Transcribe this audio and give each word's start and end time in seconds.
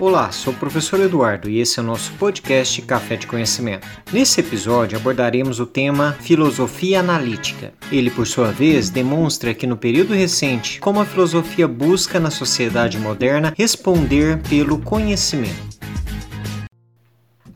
Olá, 0.00 0.30
sou 0.30 0.52
o 0.52 0.56
professor 0.56 1.00
Eduardo 1.00 1.50
e 1.50 1.58
esse 1.58 1.80
é 1.80 1.82
o 1.82 1.84
nosso 1.84 2.12
podcast 2.12 2.80
Café 2.82 3.16
de 3.16 3.26
Conhecimento. 3.26 3.84
Nesse 4.12 4.38
episódio 4.38 4.96
abordaremos 4.96 5.58
o 5.58 5.66
tema 5.66 6.12
filosofia 6.20 7.00
analítica. 7.00 7.72
Ele, 7.90 8.08
por 8.08 8.24
sua 8.24 8.52
vez, 8.52 8.90
demonstra 8.90 9.52
que 9.52 9.66
no 9.66 9.76
período 9.76 10.14
recente 10.14 10.78
como 10.78 11.00
a 11.00 11.04
filosofia 11.04 11.66
busca 11.66 12.20
na 12.20 12.30
sociedade 12.30 12.96
moderna 12.96 13.52
responder 13.56 14.38
pelo 14.48 14.78
conhecimento. 14.78 15.77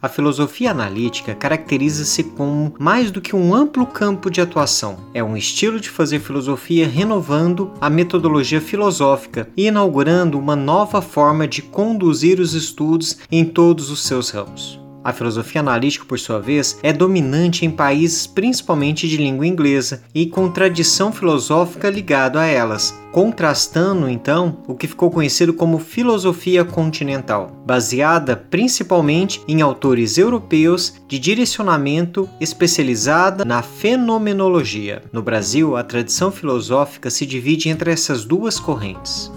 A 0.03 0.09
filosofia 0.09 0.73
analítica 0.73 1.33
caracteriza-se 1.33 2.25
como 2.25 2.75
mais 2.77 3.13
do 3.13 3.21
que 3.21 3.37
um 3.37 3.55
amplo 3.55 3.87
campo 3.87 4.29
de 4.29 4.41
atuação. 4.41 4.97
É 5.15 5.23
um 5.23 5.37
estilo 5.37 5.79
de 5.79 5.89
fazer 5.89 6.19
filosofia 6.19 6.89
renovando 6.89 7.71
a 7.81 7.89
metodologia 7.89 8.61
filosófica 8.61 9.49
e 9.57 9.69
inaugurando 9.69 10.37
uma 10.37 10.57
nova 10.57 11.01
forma 11.01 11.47
de 11.47 11.63
conduzir 11.63 12.41
os 12.41 12.53
estudos 12.53 13.19
em 13.31 13.45
todos 13.45 13.91
os 13.91 14.03
seus 14.03 14.31
ramos. 14.31 14.82
A 15.05 15.13
filosofia 15.13 15.61
analítica, 15.61 16.05
por 16.05 16.19
sua 16.19 16.39
vez, 16.39 16.79
é 16.83 16.93
dominante 16.93 17.65
em 17.67 17.71
países 17.71 18.27
principalmente 18.27 19.09
de 19.09 19.17
língua 19.17 19.47
inglesa 19.47 20.03
e 20.15 20.27
com 20.27 20.49
tradição 20.49 21.13
filosófica 21.13 21.91
ligada 21.91 22.41
a 22.41 22.47
elas, 22.47 22.95
contrastando 23.11 24.09
então 24.09 24.63
o 24.67 24.75
que 24.75 24.87
ficou 24.87 25.11
conhecido 25.11 25.53
como 25.53 25.79
filosofia 25.79 26.65
continental, 26.65 27.63
baseada 27.67 28.37
principalmente 28.37 29.43
em 29.49 29.61
autores 29.61 30.17
europeus 30.19 30.95
de 31.09 31.19
direcionamento 31.19 32.29
especializada 32.41 33.45
na 33.45 33.63
fenomenologia. 33.63 35.03
No 35.13 35.23
Brasil, 35.23 35.77
a 35.77 35.83
tradição 35.83 36.31
filosófica 36.31 37.11
se 37.11 37.27
divide 37.27 37.69
entre 37.69 37.91
essas 37.91 38.25
duas 38.25 38.61
correntes. 38.61 39.31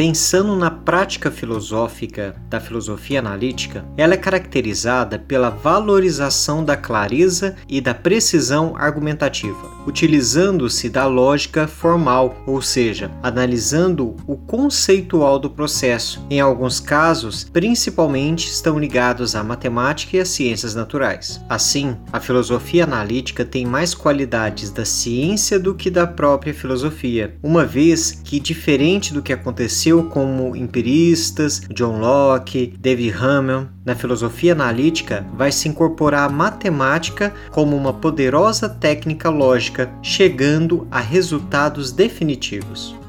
Pensando 0.00 0.56
na 0.56 0.70
prática 0.70 1.30
filosófica 1.30 2.34
da 2.48 2.58
filosofia 2.58 3.18
analítica, 3.18 3.84
ela 3.98 4.14
é 4.14 4.16
caracterizada 4.16 5.18
pela 5.18 5.50
valorização 5.50 6.64
da 6.64 6.74
clareza 6.74 7.54
e 7.68 7.82
da 7.82 7.92
precisão 7.92 8.74
argumentativa, 8.78 9.70
utilizando-se 9.86 10.88
da 10.88 11.04
lógica 11.04 11.68
formal, 11.68 12.34
ou 12.46 12.62
seja, 12.62 13.10
analisando 13.22 14.16
o 14.26 14.38
conceitual 14.38 15.38
do 15.38 15.50
processo. 15.50 16.24
Em 16.30 16.40
alguns 16.40 16.80
casos, 16.80 17.44
principalmente 17.44 18.48
estão 18.48 18.78
ligados 18.78 19.36
à 19.36 19.44
matemática 19.44 20.16
e 20.16 20.20
às 20.20 20.30
ciências 20.30 20.74
naturais. 20.74 21.44
Assim, 21.46 21.94
a 22.10 22.18
filosofia 22.18 22.84
analítica 22.84 23.44
tem 23.44 23.66
mais 23.66 23.94
qualidades 23.94 24.70
da 24.70 24.86
ciência 24.86 25.60
do 25.60 25.74
que 25.74 25.90
da 25.90 26.06
própria 26.06 26.54
filosofia, 26.54 27.36
uma 27.42 27.66
vez 27.66 28.12
que, 28.24 28.40
diferente 28.40 29.12
do 29.12 29.20
que 29.20 29.34
aconteceu 29.34 29.89
como 30.04 30.54
empiristas, 30.54 31.62
John 31.74 31.98
Locke, 32.00 32.74
David 32.78 33.14
Hume, 33.16 33.68
na 33.84 33.94
filosofia 33.94 34.52
analítica 34.52 35.26
vai 35.34 35.50
se 35.50 35.68
incorporar 35.68 36.28
a 36.28 36.32
matemática 36.32 37.32
como 37.50 37.76
uma 37.76 37.92
poderosa 37.92 38.68
técnica 38.68 39.28
lógica, 39.30 39.90
chegando 40.02 40.86
a 40.90 41.00
resultados 41.00 41.92
definitivos. 41.92 42.99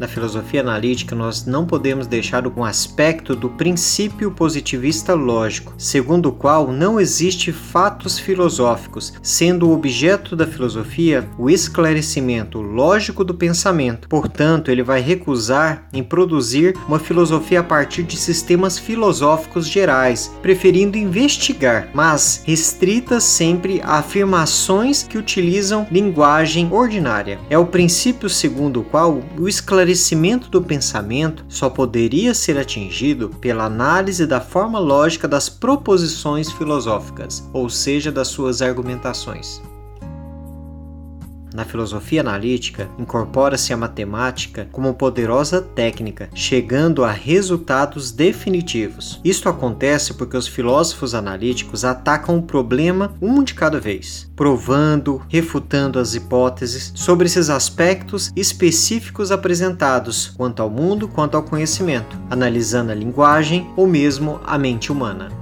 Na 0.00 0.08
filosofia 0.08 0.62
analítica, 0.62 1.14
nós 1.14 1.44
não 1.44 1.66
podemos 1.66 2.06
deixar 2.06 2.46
um 2.46 2.64
aspecto 2.64 3.36
do 3.36 3.50
princípio 3.50 4.30
positivista 4.30 5.12
lógico, 5.12 5.74
segundo 5.76 6.30
o 6.30 6.32
qual 6.32 6.72
não 6.72 6.98
existe 6.98 7.52
fatos 7.52 8.18
filosóficos, 8.18 9.12
sendo 9.22 9.68
o 9.68 9.74
objeto 9.74 10.34
da 10.34 10.46
filosofia 10.46 11.28
o 11.36 11.50
esclarecimento 11.50 12.62
lógico 12.62 13.22
do 13.22 13.34
pensamento. 13.34 14.08
Portanto, 14.08 14.70
ele 14.70 14.82
vai 14.82 15.02
recusar 15.02 15.86
em 15.92 16.02
produzir 16.02 16.74
uma 16.88 16.98
filosofia 16.98 17.60
a 17.60 17.64
partir 17.64 18.02
de 18.02 18.16
sistemas 18.16 18.78
filosóficos 18.78 19.68
gerais, 19.68 20.34
preferindo 20.40 20.96
investigar, 20.96 21.90
mas 21.92 22.42
restritas 22.46 23.22
sempre 23.24 23.82
a 23.84 23.98
afirmações 23.98 25.02
que 25.02 25.18
utilizam 25.18 25.86
linguagem 25.90 26.72
ordinária. 26.72 27.38
É 27.50 27.58
o 27.58 27.66
princípio 27.66 28.30
segundo 28.30 28.80
o 28.80 28.84
qual 28.84 29.22
o 29.38 29.46
esclarecimento 29.46 29.89
esclarecimento 29.90 30.48
do 30.48 30.62
pensamento 30.62 31.44
só 31.48 31.68
poderia 31.68 32.32
ser 32.34 32.58
atingido 32.58 33.28
pela 33.40 33.64
análise 33.64 34.26
da 34.26 34.40
forma 34.40 34.78
lógica 34.78 35.26
das 35.26 35.48
proposições 35.48 36.50
filosóficas, 36.52 37.48
ou 37.52 37.68
seja, 37.68 38.10
das 38.12 38.28
suas 38.28 38.62
argumentações. 38.62 39.60
Na 41.54 41.64
filosofia 41.64 42.20
analítica, 42.20 42.88
incorpora-se 42.98 43.72
a 43.72 43.76
matemática 43.76 44.68
como 44.70 44.94
poderosa 44.94 45.60
técnica, 45.60 46.28
chegando 46.34 47.04
a 47.04 47.10
resultados 47.10 48.12
definitivos. 48.12 49.20
Isto 49.24 49.48
acontece 49.48 50.14
porque 50.14 50.36
os 50.36 50.46
filósofos 50.46 51.14
analíticos 51.14 51.84
atacam 51.84 52.38
o 52.38 52.42
problema 52.42 53.12
um 53.20 53.42
de 53.42 53.54
cada 53.54 53.80
vez, 53.80 54.30
provando, 54.36 55.22
refutando 55.28 55.98
as 55.98 56.14
hipóteses 56.14 56.92
sobre 56.94 57.26
esses 57.26 57.50
aspectos 57.50 58.30
específicos 58.36 59.32
apresentados, 59.32 60.28
quanto 60.36 60.62
ao 60.62 60.70
mundo 60.70 61.08
quanto 61.08 61.36
ao 61.36 61.42
conhecimento, 61.42 62.16
analisando 62.30 62.92
a 62.92 62.94
linguagem 62.94 63.68
ou 63.76 63.86
mesmo 63.86 64.40
a 64.44 64.56
mente 64.58 64.92
humana. 64.92 65.39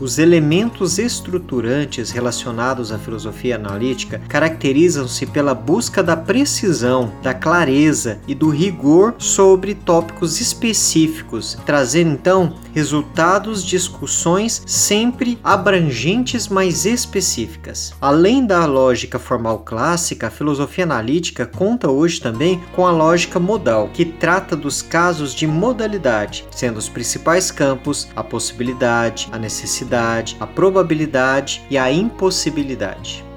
Os 0.00 0.16
elementos 0.16 0.96
estruturantes 0.96 2.12
relacionados 2.12 2.92
à 2.92 2.98
filosofia 2.98 3.56
analítica 3.56 4.20
caracterizam-se 4.28 5.26
pela 5.26 5.54
busca 5.54 6.04
da 6.04 6.16
precisão, 6.16 7.12
da 7.20 7.34
clareza 7.34 8.20
e 8.28 8.32
do 8.32 8.48
rigor 8.48 9.16
sobre 9.18 9.74
tópicos 9.74 10.40
específicos, 10.40 11.58
trazendo 11.66 12.12
então 12.12 12.54
resultados, 12.72 13.64
discussões 13.64 14.62
sempre 14.66 15.36
abrangentes, 15.42 16.46
mas 16.46 16.86
específicas. 16.86 17.92
Além 18.00 18.46
da 18.46 18.64
lógica 18.66 19.18
formal 19.18 19.60
clássica, 19.60 20.28
a 20.28 20.30
filosofia 20.30 20.84
analítica 20.84 21.44
conta 21.44 21.90
hoje 21.90 22.20
também 22.20 22.62
com 22.72 22.86
a 22.86 22.92
lógica 22.92 23.40
modal, 23.40 23.90
que 23.92 24.04
trata 24.04 24.54
dos 24.54 24.80
casos 24.80 25.34
de 25.34 25.46
modalidade, 25.46 26.44
sendo 26.52 26.76
os 26.76 26.88
principais 26.88 27.50
campos 27.50 28.06
a 28.14 28.22
possibilidade, 28.22 29.28
a 29.32 29.38
necessidade 29.38 29.87
a 30.38 30.46
probabilidade 30.46 31.62
e 31.70 31.78
a 31.78 31.90
impossibilidade. 31.90 33.27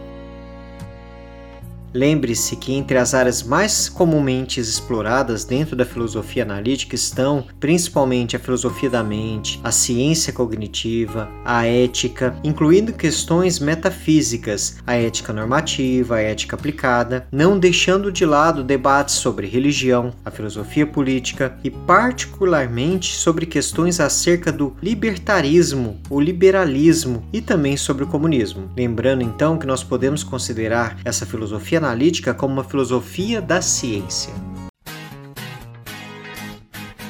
Lembre-se 1.93 2.55
que 2.55 2.73
entre 2.73 2.97
as 2.97 3.13
áreas 3.13 3.43
mais 3.43 3.89
comumente 3.89 4.59
exploradas 4.59 5.43
dentro 5.43 5.75
da 5.75 5.85
filosofia 5.85 6.43
analítica 6.43 6.95
estão 6.95 7.45
principalmente 7.59 8.35
a 8.35 8.39
filosofia 8.39 8.89
da 8.89 9.03
mente, 9.03 9.59
a 9.63 9.71
ciência 9.71 10.31
cognitiva, 10.31 11.29
a 11.43 11.65
ética, 11.65 12.35
incluindo 12.43 12.93
questões 12.93 13.59
metafísicas, 13.59 14.77
a 14.87 14.95
ética 14.95 15.33
normativa, 15.33 16.15
a 16.15 16.21
ética 16.21 16.55
aplicada, 16.55 17.27
não 17.31 17.59
deixando 17.59 18.11
de 18.11 18.25
lado 18.25 18.63
debates 18.63 19.15
sobre 19.15 19.47
religião, 19.47 20.13
a 20.23 20.31
filosofia 20.31 20.87
política 20.87 21.57
e, 21.63 21.69
particularmente, 21.69 23.13
sobre 23.15 23.45
questões 23.45 23.99
acerca 23.99 24.51
do 24.51 24.75
libertarismo, 24.81 25.99
o 26.09 26.21
liberalismo 26.21 27.25
e 27.33 27.41
também 27.41 27.75
sobre 27.75 28.05
o 28.05 28.07
comunismo. 28.07 28.71
Lembrando 28.77 29.23
então 29.23 29.57
que 29.57 29.67
nós 29.67 29.83
podemos 29.83 30.23
considerar 30.23 30.97
essa 31.03 31.25
filosofia 31.25 31.80
analítica 31.81 32.33
como 32.33 32.53
uma 32.53 32.63
filosofia 32.63 33.41
da 33.41 33.61
ciência. 33.61 34.31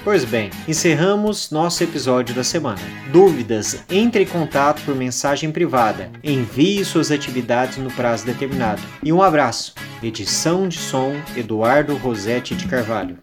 Pois 0.03 0.25
bem, 0.25 0.49
encerramos 0.67 1.51
nosso 1.51 1.83
episódio 1.83 2.33
da 2.33 2.43
semana. 2.43 2.81
Dúvidas? 3.11 3.83
Entre 3.87 4.23
em 4.23 4.25
contato 4.25 4.81
por 4.83 4.95
mensagem 4.95 5.51
privada. 5.51 6.09
Envie 6.23 6.83
suas 6.83 7.11
atividades 7.11 7.77
no 7.77 7.91
prazo 7.91 8.25
determinado. 8.25 8.81
E 9.03 9.13
um 9.13 9.21
abraço. 9.21 9.75
Edição 10.01 10.67
de 10.67 10.79
som 10.79 11.13
Eduardo 11.35 11.95
Rosetti 11.97 12.55
de 12.55 12.67
Carvalho. 12.67 13.19